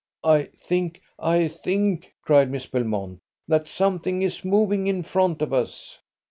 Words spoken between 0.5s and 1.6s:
think... I